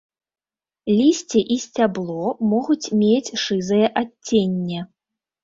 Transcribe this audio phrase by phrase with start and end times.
[0.99, 4.79] Лісце і сцябло могуць мець шызае адценне.